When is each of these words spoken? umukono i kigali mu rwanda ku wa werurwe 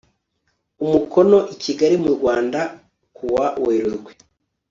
umukono 0.83 1.37
i 1.53 1.55
kigali 1.63 1.95
mu 2.03 2.09
rwanda 2.15 2.59
ku 3.15 3.23
wa 3.33 3.45
werurwe 3.63 4.11